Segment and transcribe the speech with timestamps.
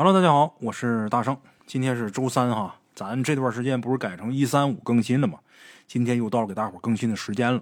[0.00, 1.36] Hello，大家好，我是大圣。
[1.66, 5.40] 今天是周三哈，咱这段时间不是改成一三五更新了吗？
[5.88, 7.60] 今天又到了给大伙更新的时间了。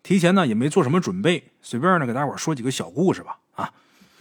[0.00, 3.40] 提前呢也没做什么准备，随便呢给大伙说几个小故事吧。
[3.56, 3.74] 啊，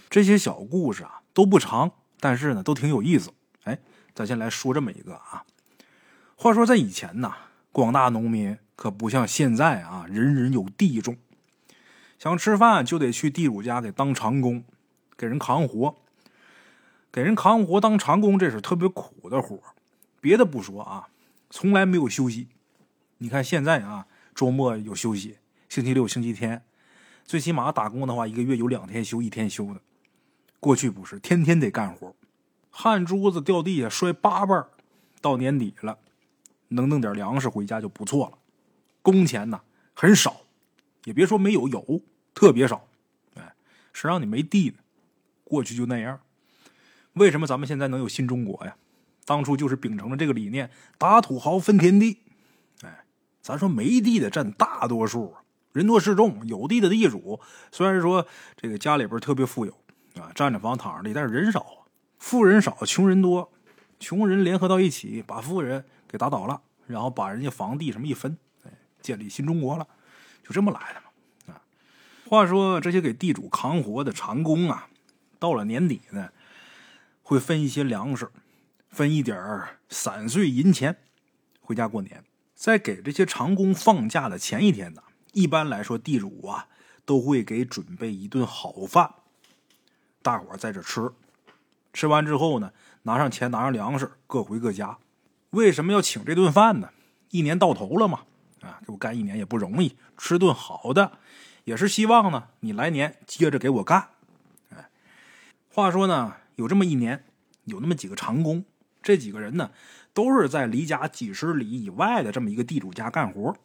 [0.10, 3.30] 这些小故事啊都不长，但是呢都挺有意思。
[3.66, 3.78] 哎，
[4.16, 5.44] 咱先来说这么一个啊。
[6.36, 7.32] 话说在以前呢，
[7.72, 11.16] 广大农民可不像现在啊，人人有地种，
[12.18, 14.64] 想吃饭就得去地主家给当长工，
[15.16, 15.98] 给人扛活。
[17.12, 19.60] 给人扛活当长工，这是特别苦的活
[20.22, 21.10] 别的不说啊，
[21.50, 22.48] 从来没有休息。
[23.18, 26.64] 你看现在啊，周末有休息，星期六、星期天，
[27.26, 29.82] 最起码打工的话，一个月有两天休，一天休的。
[30.60, 32.16] 过去不是，天天得干活，
[32.70, 34.66] 汗珠子掉地下摔八瓣
[35.20, 35.98] 到年底了，
[36.70, 38.38] 能弄点粮食回家就不错了。
[39.02, 39.60] 工钱呢
[39.94, 40.42] 很少，
[41.04, 42.02] 也别说没有，有
[42.34, 42.88] 特别少。
[43.36, 43.54] 哎，
[43.92, 44.76] 谁让你没地呢？
[45.44, 46.20] 过去就那样。
[47.14, 48.76] 为什么咱们现在能有新中国呀？
[49.24, 52.18] 当初就是秉承了这个理念，打土豪分田地。
[52.84, 53.06] 哎，
[53.42, 55.36] 咱说没地的占大多数，
[55.74, 57.40] 人多势众，有地的地主
[57.72, 58.26] 虽然说
[58.58, 59.72] 这个家里边特别富有
[60.16, 61.86] 啊，占着房躺着地，但是人少，
[62.18, 63.52] 富人少，穷人多，
[64.00, 69.88] 穷人联合到一起，把富人给打倒了，然后把人家房地什么一分，哎，建立新中国了，
[70.44, 71.54] 就这么来的嘛。
[71.54, 71.62] 啊，
[72.28, 74.88] 话说这些给地主扛活的长工啊，
[75.38, 76.30] 到了年底呢。
[77.32, 78.30] 会分一些粮食，
[78.90, 80.98] 分一点散碎银钱，
[81.62, 82.26] 回家过年。
[82.54, 85.02] 在给这些长工放假的前一天呢，
[85.32, 86.68] 一般来说，地主啊
[87.06, 89.10] 都会给准备一顿好饭，
[90.22, 91.10] 大伙在这吃。
[91.94, 94.98] 吃完之后呢，拿上钱，拿上粮食，各回各家。
[95.52, 96.90] 为什么要请这顿饭呢？
[97.30, 98.26] 一年到头了嘛，
[98.60, 101.18] 啊，给我干一年也不容易，吃顿好的，
[101.64, 104.10] 也是希望呢，你来年接着给我干。
[104.72, 104.90] 哎，
[105.70, 106.36] 话说呢。
[106.56, 107.24] 有这么一年，
[107.66, 108.66] 有那么几个长工，
[109.02, 109.72] 这几个人呢，
[110.14, 113.56] 都是在离家几十里以外的这么一个地主家干活。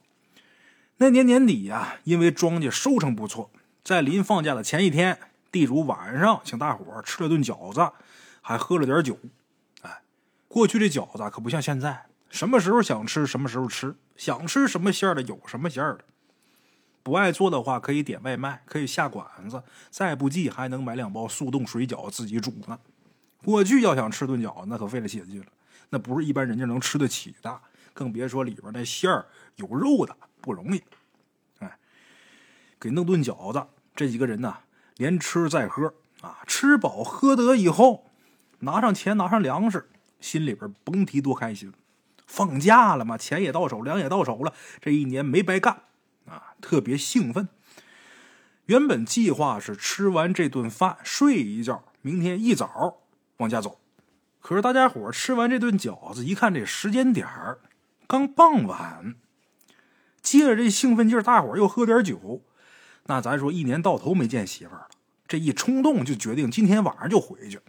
[0.98, 3.50] 那年年底呀，因为庄稼收成不错，
[3.84, 5.18] 在临放假的前一天，
[5.52, 7.92] 地主晚上请大伙吃了顿饺子，
[8.40, 9.18] 还喝了点酒。
[9.82, 10.00] 哎，
[10.48, 16.00] 过去这饺子可不像现在，什么时候想吃什么时候吃，想吃什么馅的有什么馅的。
[17.06, 22.76] 不爱做的话，可以点外卖，可以下馆子，再不济还能买两包速冻水饺自己煮呢。
[23.44, 25.46] 过去要想吃顿饺子，那可费了血劲了，
[25.90, 27.60] 那不是一般人家能吃得起的，
[27.94, 29.24] 更别说里边那馅儿
[29.54, 30.82] 有肉的不容易。
[31.60, 31.78] 哎，
[32.80, 34.56] 给弄顿饺子，这几个人呢，
[34.96, 38.10] 连吃再喝啊，吃饱喝得以后，
[38.58, 39.88] 拿上钱，拿上粮食，
[40.18, 41.72] 心里边甭提多开心。
[42.26, 45.82] 放假了嘛，钱也到手，粮也到手了，这一年没白干。
[46.28, 47.48] 啊，特别兴奋。
[48.66, 52.98] 原本计划是吃完这顿饭睡一觉，明天一早
[53.36, 53.80] 往家走。
[54.40, 57.58] 可是大家伙吃完这顿饺子，一看这时间点儿，
[58.06, 59.14] 刚傍晚，
[60.20, 62.42] 借着这兴奋劲儿，大伙又喝点酒。
[63.06, 64.88] 那咱说一年到头没见媳妇儿了，
[65.28, 67.60] 这一冲动就决定今天晚上就回去。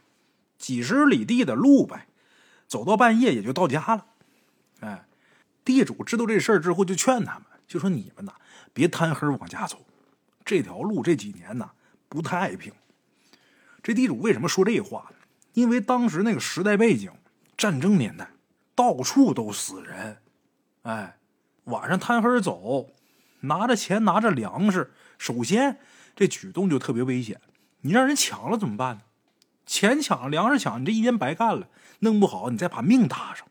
[0.58, 2.08] 几十里地的路呗，
[2.68, 4.06] 走到半夜也就到家了。
[4.80, 5.06] 哎，
[5.64, 8.34] 地主知道这事儿之后，就劝他们，就说你们呐。
[8.78, 9.84] 别贪黑往家走，
[10.46, 11.72] 这条路这几年呢
[12.08, 12.72] 不太平。
[13.82, 15.16] 这地主为什么说这话呢？
[15.54, 17.12] 因为当时那个时代背景，
[17.58, 18.30] 战争年代，
[18.76, 20.18] 到处都死人。
[20.84, 21.18] 哎，
[21.64, 22.92] 晚上贪黑走，
[23.40, 25.80] 拿着钱拿着粮食，首先
[26.16, 27.42] 这举动就特别危险。
[27.82, 29.02] 你让人抢了怎么办呢？
[29.66, 31.68] 钱抢粮食抢，你这一天白干了。
[32.02, 33.48] 弄不好你再把命搭上，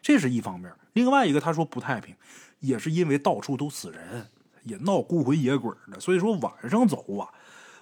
[0.00, 0.72] 这是一方面。
[0.92, 2.14] 另外一个，他说不太平，
[2.60, 4.28] 也是因为到处都死人。
[4.64, 7.32] 也闹孤魂野鬼的，所以说晚上走啊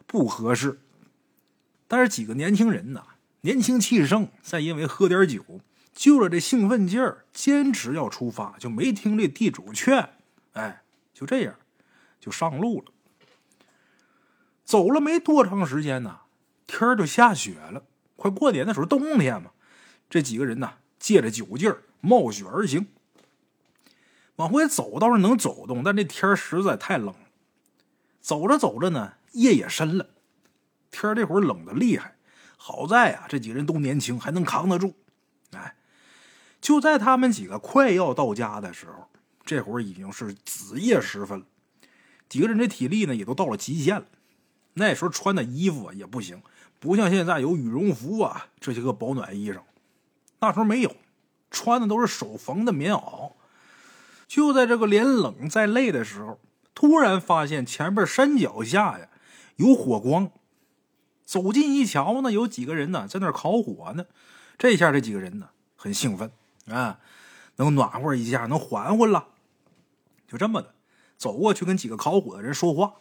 [0.06, 0.80] 不合适。
[1.88, 3.02] 但是几个年轻人呐，
[3.42, 5.44] 年轻气盛，再因为喝点酒，
[5.92, 10.10] 就着这兴奋劲儿，坚持要出发，就没听这地主劝。
[10.52, 10.82] 哎，
[11.12, 11.54] 就这样，
[12.20, 12.86] 就上路了。
[14.64, 16.20] 走了没多长时间呢，
[16.66, 17.84] 天儿就下雪了。
[18.16, 19.50] 快过年的时候，冬天嘛，
[20.08, 22.86] 这几个人呐，借着酒劲儿，冒雪而行。
[24.42, 27.14] 往回走倒是能走动，但这天实在太冷。
[28.20, 30.08] 走着走着呢，夜也深了，
[30.90, 32.16] 天这会儿冷的厉害。
[32.56, 34.94] 好在啊，这几个人都年轻，还能扛得住。
[35.52, 35.76] 哎，
[36.60, 39.08] 就在他们几个快要到家的时候，
[39.44, 41.46] 这会儿已经是子夜时分了。
[42.28, 44.06] 几个人这体力呢，也都到了极限了。
[44.74, 46.42] 那时候穿的衣服啊也不行，
[46.80, 49.60] 不像现在有羽绒服啊这些个保暖衣裳，
[50.40, 50.96] 那时候没有，
[51.48, 53.34] 穿的都是手缝的棉袄。
[54.32, 56.40] 就在这个连冷再累的时候，
[56.74, 59.10] 突然发现前边山脚下呀
[59.56, 60.30] 有火光。
[61.26, 64.06] 走近一瞧呢，有几个人呢在那烤火呢。
[64.56, 66.32] 这下这几个人呢很兴奋
[66.66, 66.98] 啊，
[67.56, 69.28] 能暖和一下，能缓缓了。
[70.26, 70.74] 就这么的
[71.18, 72.94] 走过去跟几个烤火的人说话。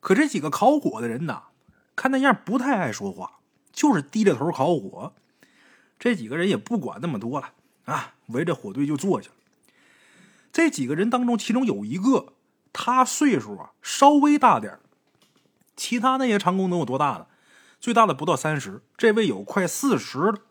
[0.00, 1.48] 可这几个烤火的人呐，
[1.94, 3.40] 看那样不太爱说话，
[3.74, 5.12] 就是低着头烤火。
[5.98, 7.52] 这几个人也不管那么多了
[7.84, 9.34] 啊，围着火堆就坐下了。
[10.54, 12.34] 这几个人当中，其中有一个，
[12.72, 14.78] 他岁数啊稍微大点
[15.74, 17.26] 其他那些长工能有多大呢？
[17.80, 20.42] 最大的不到三十，这位有快四十了。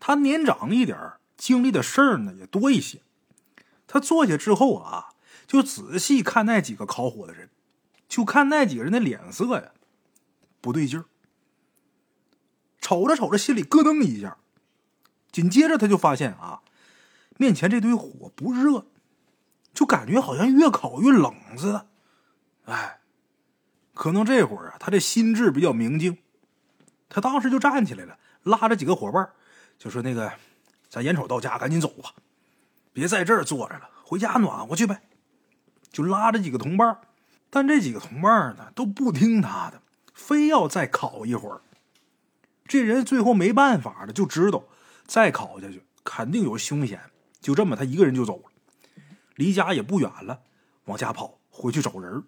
[0.00, 0.98] 他年长一点
[1.36, 3.02] 经历的事儿呢也多一些。
[3.86, 5.10] 他坐下之后啊，
[5.46, 7.50] 就仔细看那几个烤火的人，
[8.08, 9.72] 就看那几个人的脸色呀，
[10.62, 11.04] 不对劲儿。
[12.80, 14.38] 瞅着瞅着，心里咯噔一下。
[15.30, 16.62] 紧接着他就发现啊，
[17.36, 18.86] 面前这堆火不热，
[19.72, 21.86] 就感觉好像越烤越冷似的。
[22.64, 23.00] 哎，
[23.94, 26.18] 可能这会儿啊，他这心智比较明净，
[27.08, 29.30] 他当时就站起来了，拉着几个伙伴，
[29.78, 30.32] 就说：“那个，
[30.88, 32.14] 咱眼瞅到家，赶紧走吧，
[32.92, 35.02] 别在这儿坐着了，回家暖和去呗。”
[35.92, 37.00] 就拉着几个同伴，
[37.50, 39.82] 但这几个同伴呢都不听他的，
[40.14, 41.60] 非要再烤一会儿。
[42.66, 44.64] 这人最后没办法了，就知道。
[45.04, 47.10] 再烤下去肯定有凶险，
[47.40, 48.51] 就这么他一个人就走了，
[49.36, 50.42] 离家也不远了，
[50.84, 52.24] 往家跑回去找人。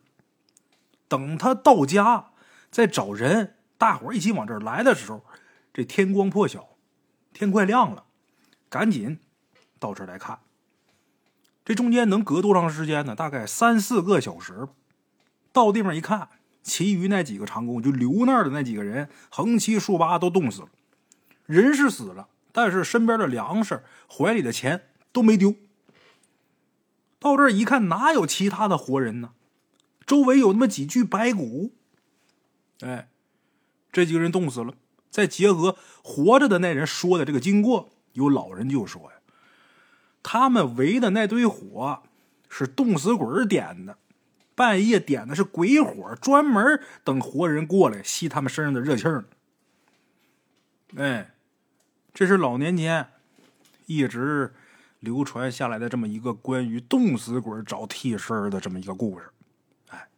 [1.08, 2.30] 等他到家
[2.70, 5.24] 再找人，大伙一起往这儿来的时候，
[5.72, 6.76] 这天光破晓，
[7.32, 8.04] 天快亮了，
[8.68, 9.18] 赶紧
[9.78, 10.38] 到这儿来看。
[11.64, 13.14] 这中间能隔多长时间呢？
[13.14, 14.68] 大概三四个小时。
[15.52, 16.28] 到地方一看，
[16.62, 20.68] 其余那几个长工就留那儿的那几个人，横七竖八都冻死了，
[21.46, 22.28] 人是死了。
[22.52, 25.54] 但是身边的粮食、怀里的钱都没丢。
[27.24, 29.30] 到这儿一看，哪有其他的活人呢？
[30.04, 31.72] 周围有那么几具白骨。
[32.80, 33.08] 哎，
[33.90, 34.74] 这几个人冻死了。
[35.10, 39.16] 再结合活着的那人说的这个经过，有老人就说呀
[40.22, 42.02] ：“他们围的那堆火
[42.50, 43.96] 是冻死鬼点的，
[44.54, 49.24] 半夜点的是鬼火，专门等活人过来吸他们身上的热气儿。”
[50.96, 51.30] 哎。
[52.12, 53.08] 这是老年间
[53.86, 54.54] 一直
[55.04, 59.30] 流传下来的这么一个关于冻死鬼找替身的这么一个故事。
[59.90, 60.08] 哎，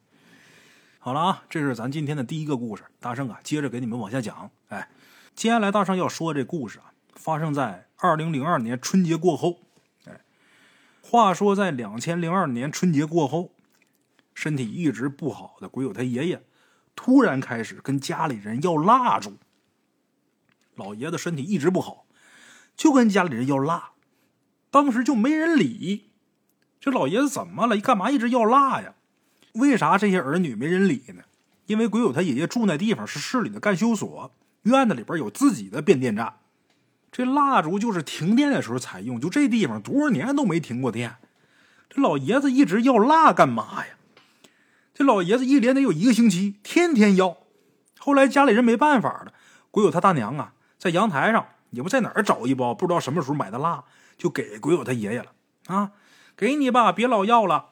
[0.99, 2.85] 好了啊，这是咱今天的第一个故事。
[3.01, 4.51] 大圣啊，接着给你们往下讲。
[4.69, 4.89] 哎，
[5.35, 9.59] 接下来大圣要说这故事啊，发生在二零零二年春节过后。
[10.07, 10.21] 哎，
[11.03, 13.51] 话说在两千零二年春节过后，
[14.33, 16.43] 身体一直不好的鬼友他爷爷，
[16.95, 19.37] 突然开始跟家里人要蜡烛。
[20.75, 22.05] 老爷子身体一直不好，
[22.77, 23.93] 就跟家里人要蜡，
[24.71, 26.11] 当时就没人理。
[26.81, 27.77] 这老爷子怎么了？
[27.79, 28.95] 干嘛一直要蜡呀？
[29.55, 31.23] 为啥这些儿女没人理呢？
[31.67, 34.31] 因为鬼友他爷爷住那地方是市里的干休所，
[34.63, 36.35] 院子里边有自己的变电站，
[37.11, 39.21] 这蜡烛就是停电的时候才用。
[39.21, 41.17] 就这地方多少年都没停过电，
[41.89, 43.95] 这老爷子一直要蜡干嘛呀？
[44.95, 47.39] 这老爷子一连得有一个星期，天天要。
[47.99, 49.33] 后来家里人没办法了，
[49.71, 50.53] 鬼友他大娘啊。
[50.79, 53.83] 在阳台上也不在哪儿找一包，不知道什么时候买的蜡，
[54.17, 55.33] 就给鬼友他爷爷了
[55.67, 55.93] 啊！
[56.37, 57.71] 给你吧，别老要了。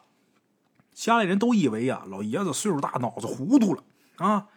[0.93, 3.82] 家里人都以为呀，老爷子岁数大，脑子糊涂了
[4.17, 4.49] 啊，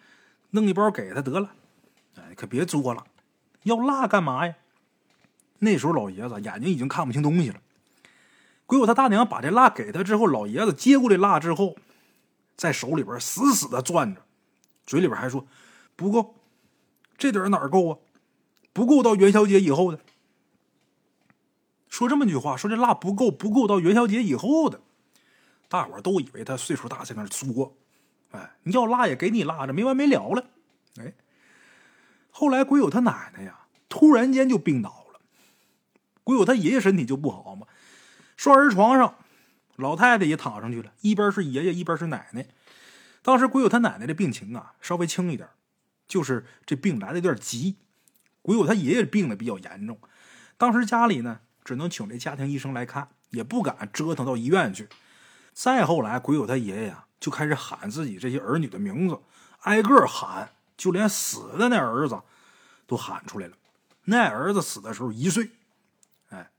[0.51, 1.51] 弄一包给他得了。
[2.15, 3.05] 哎，可别作了，
[3.63, 4.55] 要蜡干嘛呀？
[5.59, 7.59] 那时候老爷子眼睛已经看不清东西了。
[8.65, 11.75] 鬼友他大娘把这蜡给他之后，老爷子接过这蜡之后，
[12.55, 14.21] 在手里边死死的攥着，
[14.85, 15.47] 嘴里边还说
[15.95, 16.35] 不够，
[17.17, 17.97] 这点哪够啊？
[18.73, 19.99] 不够到元宵节以后的，
[21.89, 24.81] 说这么句话，说这蜡不够，不够到元宵节以后的，
[25.67, 27.77] 大伙都以为他岁数大，在那作。
[28.31, 30.45] 哎，你要蜡也给你蜡着，没完没了了。
[30.99, 31.13] 哎，
[32.29, 35.21] 后来鬼友他奶奶呀，突然间就病倒了。
[36.23, 37.65] 鬼友他爷爷身体就不好嘛，
[38.35, 39.15] 双人床上，
[39.77, 42.45] 老太太也躺上去了，一边是爷爷，一边是奶奶。
[43.21, 45.47] 当时鬼友他奶奶的病情啊，稍微轻一点，
[46.05, 47.77] 就是这病来的有点急。
[48.41, 49.97] 鬼友他爷爷病的比较严重，
[50.57, 54.87] 当时家里呢只能请这家庭医生来看，也不敢折腾到医院去。
[55.51, 59.19] 再后来，鬼友他爷爷呀就开始喊自己这些儿女的名字，
[59.63, 62.21] 挨个喊，就连死的那儿子
[62.85, 63.57] 都喊出来了。
[64.05, 65.49] 那儿子死的时候一岁，
[66.29, 66.49] 哎，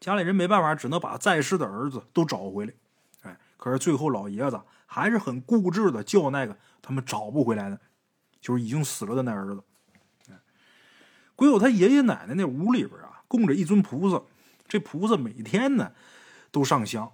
[0.00, 2.74] 家里人没办法，只能把在世的儿子都找回来。
[3.22, 7.80] 哎，可是最后老爷子还是很固执的叫那个他们找不回来的，
[8.42, 9.64] 就是已经死了的那儿子。
[11.34, 14.22] 鬼友他爷爷奶奶那屋里边啊，供着一尊菩萨，
[14.68, 15.92] 这菩萨每天呢
[16.50, 17.12] 都上香。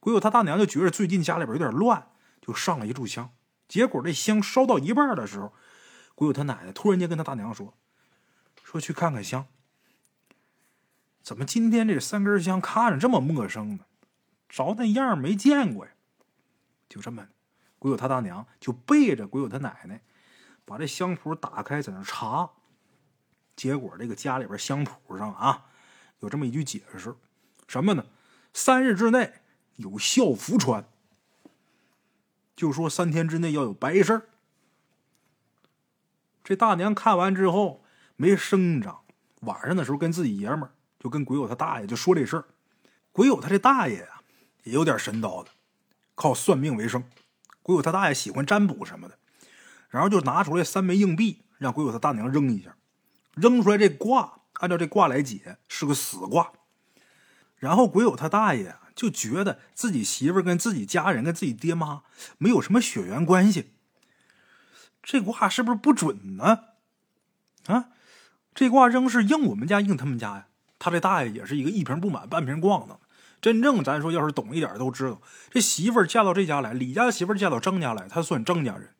[0.00, 2.08] 鬼友他大娘就觉得最近家里边有点乱，
[2.40, 3.30] 就上了一炷香。
[3.68, 5.52] 结果这香烧到一半的时候，
[6.14, 7.74] 鬼友他奶奶突然间跟他大娘说
[8.62, 9.46] ：“说去看看香。
[11.22, 13.84] 怎么今天这三根香看着这么陌生呢？
[14.48, 15.92] 着那样没见过呀。”
[16.88, 17.28] 就这么，
[17.78, 20.02] 鬼友他大娘就背着鬼友他奶奶，
[20.64, 22.50] 把这香谱打开，在那查。
[23.62, 25.66] 结果这个家里边香谱上啊，
[26.18, 27.14] 有这么一句解释，
[27.68, 28.04] 什么呢？
[28.52, 29.34] 三日之内
[29.76, 30.84] 有孝服穿，
[32.56, 34.22] 就说三天之内要有白事儿。
[36.42, 37.84] 这大娘看完之后
[38.16, 38.98] 没声张，
[39.42, 42.44] 晚上的时候跟自己爷们儿就跟鬼友他大爷就说这事儿。
[43.12, 44.22] 鬼友他这大爷呀
[44.64, 45.50] 也有点神叨的，
[46.16, 47.04] 靠算命为生。
[47.62, 49.16] 鬼友他大爷喜欢占卜什么的，
[49.88, 52.74] 然后就拿出来三枚硬币，让鬼友他大娘扔一下。
[53.34, 56.52] 扔出来这卦，按照这卦来解是个死卦。
[57.56, 62.02] 然后鬼友他大爷就觉得自己媳妇跟自己家人跟自己爹妈
[62.38, 63.70] 没有什么血缘关系，
[65.02, 66.58] 这卦是不是不准呢？
[67.66, 67.90] 啊，
[68.54, 70.46] 这卦扔是应我们家应他们家呀。
[70.78, 72.98] 他这大爷也是一个一瓶不满半瓶咣的。
[73.40, 78.90] 真正咱说要是懂一点都知道，这媳妇嫁到这家来，李家媳妇嫁到张家来，他算张家人。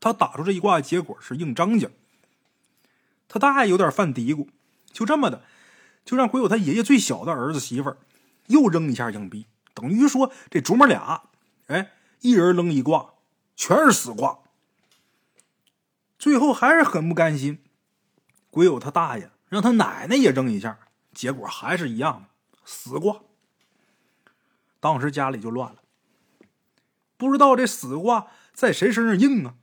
[0.00, 1.88] 他打出这一卦结果是应张家。
[3.32, 4.46] 他大爷有点犯嘀咕，
[4.92, 5.42] 就这么的，
[6.04, 7.96] 就让鬼友他爷爷最小的儿子媳妇儿
[8.48, 11.22] 又扔一下硬币，等于说这祖母俩，
[11.68, 13.14] 哎，一人扔一卦，
[13.56, 14.40] 全是死卦。
[16.18, 17.58] 最后还是很不甘心，
[18.50, 20.78] 鬼友他大爷让他奶奶也扔一下，
[21.14, 23.22] 结果还是一样的死卦。
[24.78, 25.78] 当时家里就乱了，
[27.16, 29.54] 不知道这死卦在谁身上硬啊？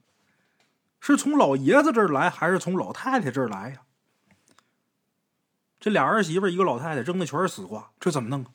[0.99, 3.81] 是从老爷子这儿来，还是从老太太这儿来呀？
[5.79, 8.51] 这俩儿媳妇一个老太太扔的全是死卦，这怎么弄啊？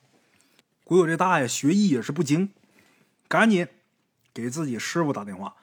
[0.83, 2.51] 鬼友这大爷学艺也是不精，
[3.27, 3.67] 赶紧
[4.31, 5.55] 给自己师傅打电话，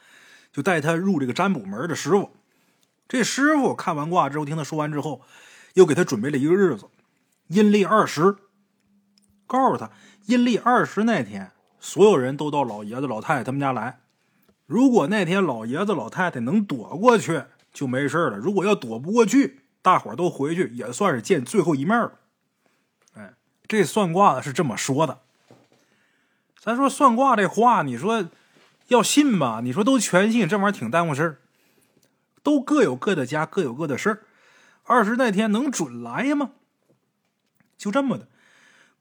[0.53, 2.33] 就带他入这个占卜门的师傅。
[3.07, 5.23] 这师傅看完卦之后，听他说完之后，
[5.75, 6.89] 又给他准备了一个日子，
[7.47, 8.37] 阴历二十，
[9.47, 9.93] 告诉他
[10.27, 14.01] 阴历二十那天，所有人都到老爷子老太太他们家来。
[14.73, 22.13] 如果那天老爷子老太太能躲过去，就没事了；如果要躲不过去，大伙儿都回去，也算是见最后一面了。
[23.13, 23.35] 哎，
[23.69, 25.19] 这算卦的是这么说的。
[26.59, 28.31] 咱说算卦这话，你说
[28.89, 29.61] 要信吧？
[29.63, 31.39] 你说都全信，这玩意儿挺耽误事儿。
[32.43, 34.23] 都各有各的家，各有各的事儿。
[34.85, 36.53] 二十那天能准来吗？
[37.77, 38.27] 就这么的。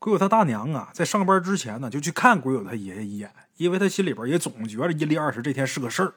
[0.02, 6.16] 鬼友他大娘啊，在上班之前呢，就去看鬼友他爷爷一眼，因为他心里边也总觉得阴历二十这天是个事儿。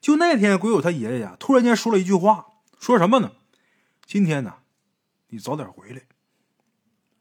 [0.00, 2.46] 就那天，鬼友他爷爷呀，突然间说了一句话，
[2.78, 3.32] 说什么呢？
[4.06, 4.54] 今天呢，
[5.28, 6.00] 你早点回来。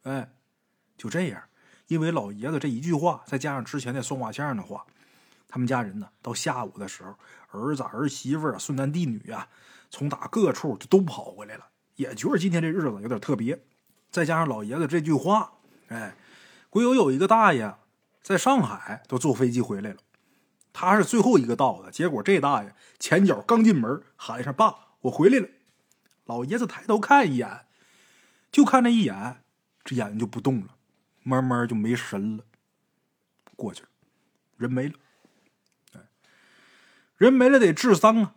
[0.04, 0.32] 哎，
[0.98, 1.44] 就这样，
[1.88, 4.86] 因为老爷子这一句话，再加上之前那算卦先生的话，
[5.50, 7.14] 他们家人呢，到下午的时候，
[7.50, 9.50] 儿子、儿媳妇啊、孙男弟女啊，
[9.90, 13.62] 从打各处就都跑回来了，也觉得今天这日子有点特别。
[14.12, 15.54] 再加上老爷子这句话，
[15.88, 16.16] 哎，
[16.70, 17.76] 鬼友有一个大爷
[18.22, 19.98] 在上海都坐飞机回来了，
[20.74, 21.92] 他是最后一个到的。
[21.92, 25.48] 结果这大爷前脚刚进门，喊一声“爸，我回来了”，
[26.26, 27.66] 老爷子抬头看一眼，
[28.52, 29.44] 就看那一眼，
[29.84, 30.76] 这眼睛就不动了，
[31.24, 32.44] 慢慢就没神了，
[33.56, 33.90] 过去了，
[34.58, 34.94] 人没了。
[37.18, 38.34] 人没了得治丧啊。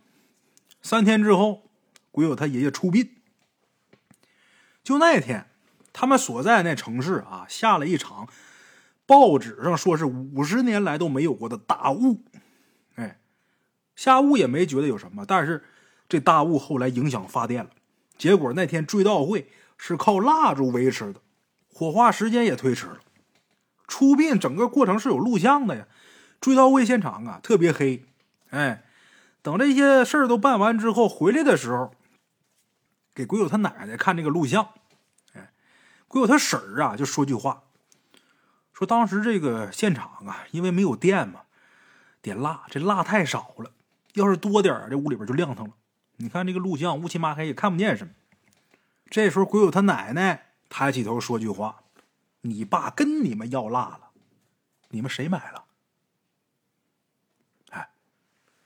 [0.81, 1.69] 三天之后，
[2.11, 3.15] 鬼友他爷爷出殡，
[4.83, 5.49] 就那天。
[5.93, 8.27] 他们所在那城市啊，下了一场
[9.05, 12.23] 报纸上说是五十年来都没有过的大雾。
[12.95, 13.19] 哎，
[13.95, 15.63] 下雾也没觉得有什么，但是
[16.09, 17.69] 这大雾后来影响发电了，
[18.17, 21.21] 结果那天追悼会是靠蜡烛维持的，
[21.71, 22.99] 火化时间也推迟了。
[23.87, 25.87] 出殡整个过程是有录像的呀，
[26.41, 28.03] 追悼会现场啊特别黑。
[28.49, 28.83] 哎，
[29.41, 31.93] 等这些事儿都办完之后回来的时候，
[33.13, 34.69] 给鬼友他奶奶看这个录像。
[36.13, 37.63] 鬼友他婶儿啊，就说句话，
[38.71, 41.41] 说当时这个现场啊，因为没有电嘛，
[42.21, 43.71] 点蜡，这蜡太少了，
[44.13, 45.73] 要是多点这屋里边就亮堂了。
[46.17, 48.13] 你看这个录像乌漆麻黑，也看不见什么。
[49.09, 51.81] 这时候鬼友他奶奶抬起头说句话
[52.41, 54.11] ：“你爸跟你们要蜡了，
[54.89, 55.65] 你们谁买了？”
[57.73, 57.89] 哎，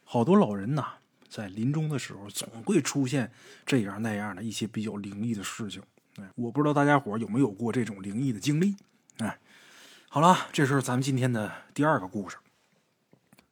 [0.03, 0.95] 好多老人呐，
[1.29, 3.31] 在临终的时候总会出现
[3.65, 5.81] 这样那样的一些比较灵异的事情。
[6.35, 8.75] 我不知道大家伙有没有过这种灵异的经历。
[9.17, 9.39] 哎，
[10.09, 12.37] 好了，这是咱们今天的第二个故事。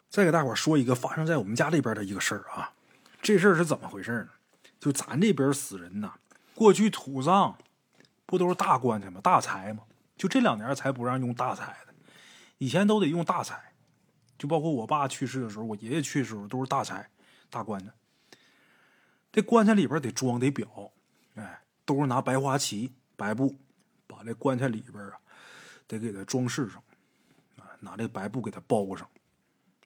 [0.10, 2.72] 再给大伙说一个发生在我们家这边的一个事儿啊。
[3.22, 4.30] 这事儿是怎么回事呢？
[4.80, 6.14] 就咱这边死人呐，
[6.54, 7.58] 过去土葬
[8.26, 9.20] 不都是大棺材吗？
[9.22, 9.84] 大柴吗？
[10.16, 11.94] 就这两年才不让用大柴的，
[12.60, 13.74] 以前都得用大柴。
[14.38, 17.10] 就包括我爸去世的时候，我爷爷去世的时候都是大柴
[17.50, 17.92] 大棺材。
[19.32, 20.92] 这棺材里边得装得表，
[21.86, 23.56] 都是拿白花旗、白布
[24.08, 25.20] 把这棺材里边啊，
[25.88, 26.84] 得给它装饰上，
[27.58, 29.10] 啊，拿这白布给它包上。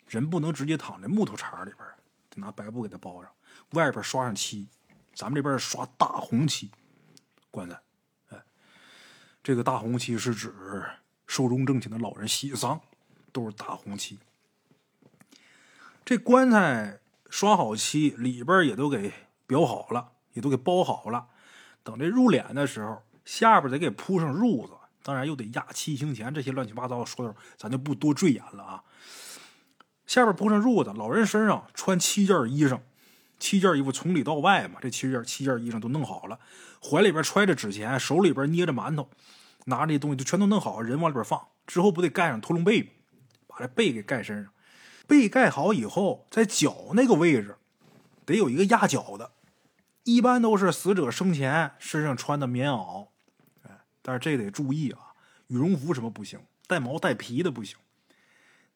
[0.08, 1.88] 人不能直接躺在木头茬里边，
[2.30, 3.32] 得拿白布给它包上，
[3.72, 4.68] 外边刷上漆。
[5.14, 6.72] 咱们这边刷大红漆，
[7.52, 7.80] 棺材，
[8.30, 8.42] 哎，
[9.44, 10.54] 这个大红漆是指
[11.28, 12.80] 寿终正寝的老人喜丧，
[13.34, 14.18] 都是大红漆。
[16.06, 19.14] 这棺材刷好漆，里边也都给
[19.48, 21.28] 裱好了，也都给包好了。
[21.84, 28.84] 等这入殓的时候，下边得给铺上褥子，当然又得压七星钱，这些乱七八糟的说头，咱就不多赘言了啊。
[30.06, 32.80] 下边铺上褥子，老人身上穿七件衣裳，
[33.40, 36.40] 七件衣服从里到外嘛，这七件七件衣裳都弄好了，
[36.82, 39.10] 怀里边揣着纸钱，手里边捏着馒头，
[39.66, 42.82] 拿这东西就全都弄好，人往里边放，之后不得盖上驼龙被
[43.48, 44.52] 把这被给盖身上。
[45.08, 47.56] 被盖好以后，在脚那个位置，
[48.26, 49.32] 得有一个压脚的，
[50.04, 53.08] 一般都是死者生前身上穿的棉袄，
[53.64, 55.14] 哎，但是这得注意啊，
[55.48, 57.78] 羽绒服什么不行，带毛带皮的不行。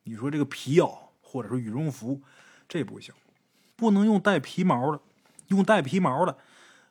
[0.04, 2.22] 你说这个皮袄或者说羽绒服，
[2.68, 3.14] 这不行，
[3.76, 5.02] 不能用带皮毛的，
[5.48, 6.38] 用带皮毛的，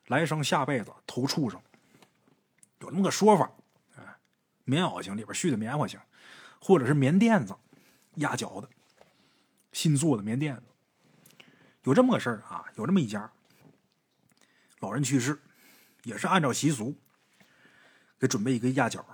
[0.06, 1.60] 来生下辈子投畜生，
[2.80, 3.50] 有那么个说法。
[3.96, 4.16] 哎，
[4.64, 6.00] 棉袄行，里边絮的棉花行，
[6.60, 7.54] 或者是棉垫子
[8.16, 8.68] 压脚的。
[9.72, 10.62] 新做的棉垫子，
[11.84, 13.32] 有这么个事儿啊，有这么一家，
[14.82, 15.40] 老人去世，
[16.02, 16.98] 也是按照习俗
[18.18, 19.04] 给准备一个压脚，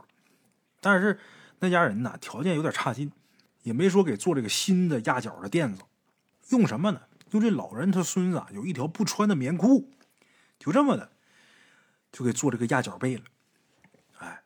[0.81, 1.21] 但是
[1.59, 3.13] 那家人呢条件有点差劲，
[3.63, 5.83] 也没说给做这个新的压脚的垫子，
[6.49, 7.03] 用什么呢？
[7.33, 9.93] 用这老人他孙子啊有一条不穿的棉裤，
[10.59, 11.13] 就这么的
[12.11, 13.25] 就给做这个压脚被了。
[14.17, 14.43] 哎，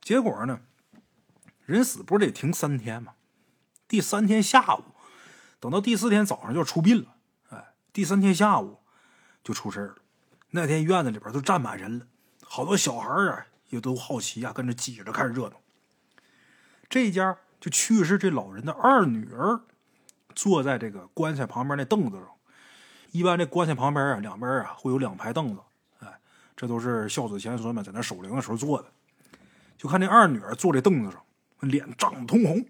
[0.00, 0.62] 结果呢，
[1.66, 3.12] 人死不是得停三天吗？
[3.86, 4.84] 第三天下午。
[5.58, 7.16] 等到第四天早上就要出殡了，
[7.50, 8.78] 哎，第三天下午
[9.44, 9.96] 就出事了。
[10.50, 12.06] 那天院子里边都站满人了，
[12.42, 15.60] 好多小孩啊也都好奇啊，跟着挤着看热闹。
[16.88, 19.60] 这家就去世这老人的二女儿
[20.34, 22.26] 坐在这个棺材旁边那凳子上。
[23.12, 25.60] 一般这棺材旁边啊，两边啊会有两排凳子，
[26.00, 26.08] 哎，
[26.56, 28.88] 这都是孝子贤孙们在那守灵的时候坐的。
[29.78, 31.22] 就看这二女儿坐这凳子上，
[31.60, 32.64] 脸涨得通红，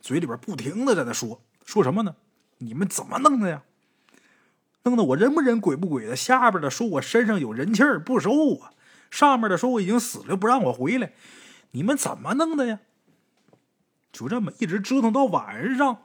[0.00, 2.14] 嘴里边不停的在那说说什么呢？
[2.58, 3.62] 你们怎么弄的呀？
[4.82, 6.16] 弄得我人不人鬼不鬼的。
[6.16, 8.74] 下边的说我身上有人气儿不收我，
[9.10, 11.12] 上面的说我已经死了不让我回来。
[11.72, 12.80] 你们怎么弄的呀？
[14.12, 16.02] 就这么一直折腾到晚上。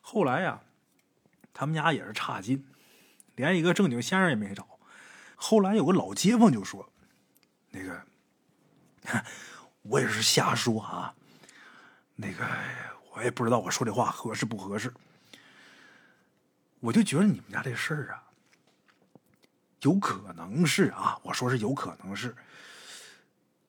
[0.00, 0.60] 后来呀，
[1.52, 2.64] 他们家也是差劲，
[3.34, 4.66] 连一个正经先生也没找。
[5.34, 6.88] 后来有个老街坊就说
[7.70, 8.02] ：“那个，
[9.82, 11.14] 我也是瞎说啊。
[12.14, 12.44] 那个，
[13.14, 14.92] 我也不知道我说这话合适不合适。”
[16.80, 18.22] 我就觉得你们家这事儿啊，
[19.82, 22.36] 有可能是啊，我说是有可能是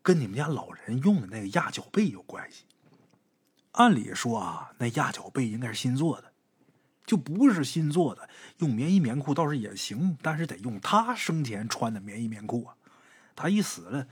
[0.03, 2.65] 跟你们家老人用的那个压脚背有关系。
[3.71, 6.31] 按理说啊，那压脚背应该是新做的，
[7.05, 8.29] 就不是新做的。
[8.57, 12.75] 用棉衣棉裤倒是也行，但是得用他生前穿的棉衣棉裤啊。
[13.35, 14.07] 他一死了，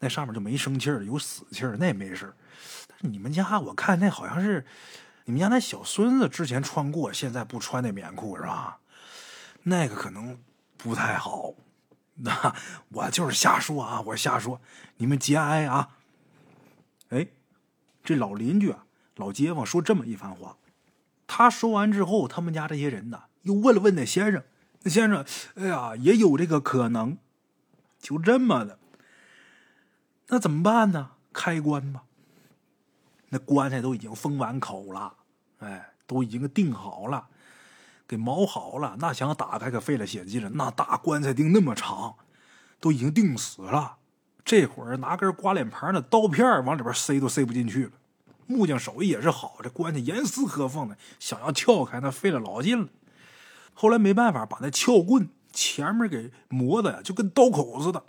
[0.00, 2.34] 那上面就没生气儿，有死气儿，那也没事
[2.88, 4.66] 但你们家我看那好像是。
[5.28, 8.78] 你们家那小孙子之前穿过，现在不穿那棉裤是吧？
[9.64, 10.38] 那个可能
[10.78, 11.52] 不太好。
[12.14, 12.56] 那
[12.88, 14.58] 我就是瞎说啊，我瞎说，
[14.96, 15.90] 你们节哀啊。
[17.10, 17.26] 哎，
[18.02, 18.86] 这老邻居啊，
[19.16, 20.56] 老街坊说这么一番话。
[21.26, 24.42] 他说完之后，他们家这些人呢，又问了问那先生。
[24.84, 27.18] 那先生，哎呀，也有这个可能。
[28.00, 28.78] 就这么的，
[30.28, 31.10] 那怎么办呢？
[31.34, 32.04] 开棺吧。
[33.28, 35.14] 那棺材都已经封完口了。
[35.58, 37.26] 哎，都已经定好了，
[38.06, 38.96] 给锚好了。
[38.98, 40.48] 那想打开可费了血劲了。
[40.50, 42.14] 那大棺材钉那么长，
[42.78, 43.96] 都已经钉死了。
[44.44, 47.90] 这会儿拿根刮脸盘的刀片往里边塞都塞不进去了。
[48.46, 52.88] 木匠手艺也是好，这棺材严丝合缝的，想要撬开那费了老劲了。
[53.74, 58.04] 后来没办法，把那撬棍前面给磨的呀，就跟刀口似的。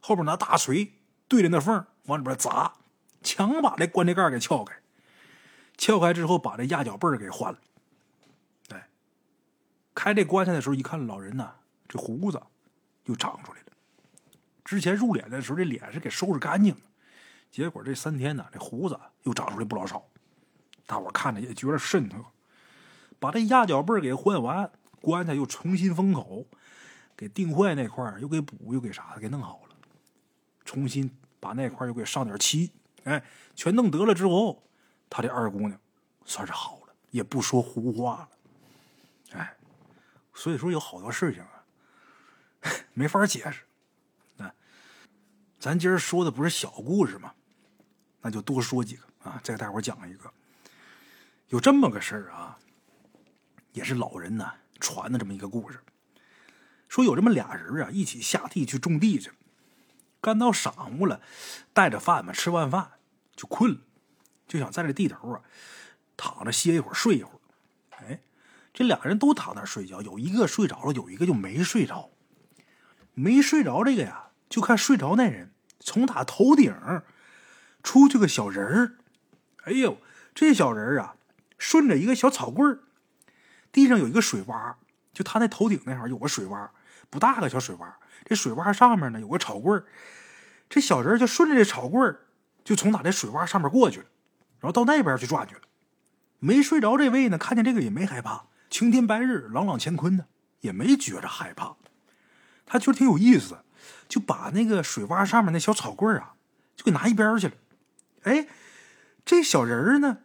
[0.00, 0.94] 后边拿大锤
[1.28, 2.72] 对着那缝往里边砸，
[3.22, 4.74] 强把这棺材盖给撬开。
[5.76, 7.58] 撬开之后，把这压脚背给换了。
[8.68, 8.88] 哎，
[9.94, 11.54] 开这棺材的时候，一看老人呐，
[11.88, 12.40] 这胡子
[13.04, 13.66] 又长出来了。
[14.64, 16.80] 之前入殓的时候，这脸是给收拾干净了，
[17.50, 20.04] 结果这三天呢，这胡子又长出来不老少。
[20.86, 22.24] 大伙看着也觉得瘆得慌。
[23.18, 26.46] 把这压脚背给换完，棺材又重新封口，
[27.16, 29.76] 给钉坏那块又给补又给啥的给弄好了，
[30.64, 32.70] 重新把那块又给上点漆，
[33.04, 33.22] 哎，
[33.54, 34.62] 全弄得了之后。
[35.08, 35.76] 他这二姑娘
[36.24, 38.28] 算是好了，也不说胡话了。
[39.32, 39.56] 哎，
[40.32, 41.64] 所以说有好多事情啊，
[42.94, 43.64] 没法解释。
[44.42, 44.54] 啊，
[45.58, 47.34] 咱今儿说的不是小故事吗？
[48.22, 50.32] 那就多说几个啊，再给大伙讲一个。
[51.48, 52.56] 有这么个事儿啊，
[53.72, 55.80] 也是老人呢传的这么一个故事。
[56.88, 59.34] 说有这么俩人啊，一起下地去种地去了，
[60.20, 61.20] 干到晌午了，
[61.72, 62.92] 带着饭嘛，吃完饭
[63.34, 63.78] 就困了，
[64.46, 65.40] 就想在这地头啊
[66.16, 67.40] 躺着歇一会儿，睡一会儿。
[67.90, 68.20] 哎，
[68.74, 72.10] 这俩人都躺那睡觉，有一个睡着了，有一个就没睡着。
[73.14, 76.74] 没睡着这个呀，就看睡着那人从他头顶
[77.82, 78.96] 出去个小人儿。
[79.64, 79.98] 哎呦，
[80.34, 81.16] 这小人儿啊，
[81.58, 82.80] 顺着一个小草棍儿，
[83.72, 84.74] 地上有一个水洼，
[85.12, 86.70] 就他那头顶那块有个水洼，
[87.08, 87.94] 不大个小水洼。
[88.24, 89.84] 这水洼上面呢有个草棍儿，
[90.68, 92.20] 这小人就顺着这草棍儿，
[92.64, 94.06] 就从打这水洼上面过去了，
[94.60, 95.62] 然后到那边去转去了。
[96.38, 100.26] 没睡着这位呢，看见这个也没害怕，青天白日，朗朗乾坤的，
[100.60, 101.76] 也没觉着害怕。
[102.64, 103.58] 他觉得挺有意思，
[104.08, 106.34] 就把那个水洼上面那小草棍啊，
[106.76, 107.54] 就给拿一边去了。
[108.22, 108.46] 哎，
[109.24, 110.18] 这小人呢，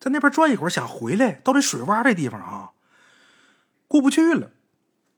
[0.00, 2.70] 在那边转一会儿，想回来到这水洼这地方啊，
[3.86, 4.50] 过不去了。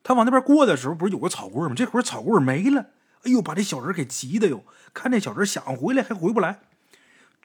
[0.09, 1.75] 他往那边过的时候，不是有个草棍吗？
[1.77, 2.81] 这会儿草棍没了，
[3.25, 4.65] 哎呦，把这小人给急的哟！
[4.95, 6.61] 看这小人想回来还回不来。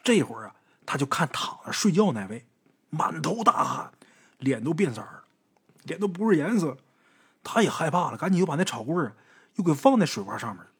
[0.01, 2.45] 这会儿啊，他就看躺着睡觉那位，
[2.89, 3.91] 满头大汗，
[4.37, 5.25] 脸都变色了，
[5.83, 6.77] 脸都不是颜色。
[7.43, 9.11] 他也害怕了，赶紧又把那草棍啊
[9.55, 10.71] 又给放在水洼上面了。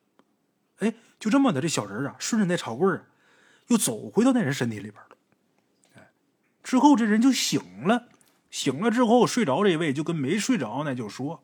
[0.78, 3.04] 哎，就这么的，这小人啊，顺着那草棍啊，
[3.68, 5.18] 又走回到那人身体里边了。
[5.98, 6.12] 哎，
[6.64, 8.08] 之后这人就醒了，
[8.50, 11.44] 醒了之后睡着这位就跟没睡着呢，就说。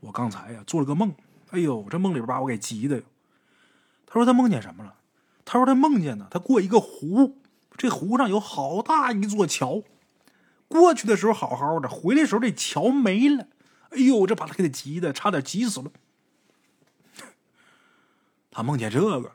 [0.00, 1.14] 我刚才呀做了个梦，
[1.50, 3.02] 哎呦，这梦里边把我给急的。
[4.06, 4.94] 他说他梦见什么了？
[5.44, 7.38] 他说他梦见呢，他过一个湖，
[7.76, 9.82] 这湖上有好大一座桥。
[10.68, 13.46] 过去的时候好好的，回来时候这桥没了。
[13.90, 15.90] 哎呦，这把他给急的，差点急死了。
[18.50, 19.32] 他梦见这个了，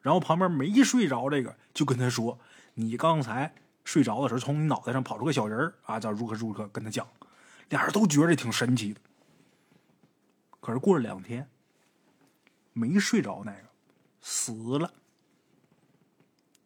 [0.00, 2.38] 然后旁边没睡着这个就跟他说
[2.74, 7.06] ：“你刚才睡着的时候，从你脑袋上跑出个小人啊，叫如何如何。”跟他讲，
[7.68, 9.00] 俩人都觉得挺神奇的。
[10.60, 11.48] 可是过了两天，
[12.72, 13.68] 没睡着那个
[14.20, 14.92] 死了。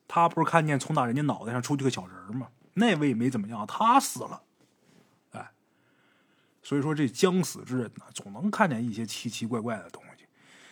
[0.09, 2.49] 他不是看见从打人家脑袋上出去个小人吗？
[2.75, 4.43] 那位没怎么样，他死了。
[5.31, 5.53] 哎，
[6.63, 10.27] 所以说这将死之人呢，总能看见一些奇奇怪怪的东西。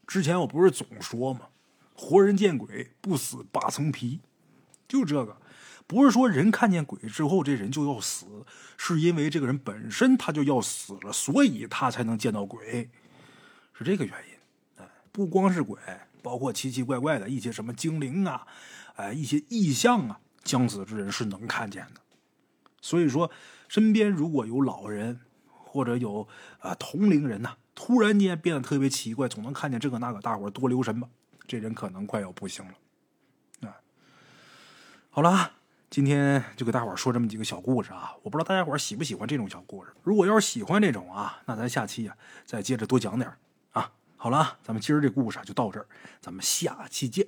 [0.06, 1.48] 之前我不是总说吗？
[1.94, 4.20] 活人见鬼不死八层皮，
[4.88, 5.37] 就这个，
[5.87, 8.44] 不是说人看见鬼之后这人就要死，
[8.76, 12.90] 是因为这个人本身他就要死了，所以他才能见到鬼。
[13.80, 15.80] 是这个原因，哎，不光是鬼，
[16.22, 18.46] 包括奇奇怪怪的一些什么精灵啊，
[18.96, 22.02] 哎，一些异象啊，将死之人是能看见的。
[22.82, 23.30] 所以说，
[23.68, 31.08] 身边如果有老人或者有啊同龄人呐，突然间变得特别奇怪，总能看见这个那个，大伙多留神吧，
[31.46, 32.74] 这人可能快要不行了。
[35.12, 35.52] 好了，
[35.90, 39.90] 今天就给大伙说这么几个小故事啊，我不知道大家伙喜不喜欢这种小故事。
[40.04, 43.28] 如果要是喜欢这种啊，那咱下期啊再接着多讲点。
[44.22, 45.87] 好了，咱们今儿这故事就到这儿，
[46.20, 47.26] 咱们下期见。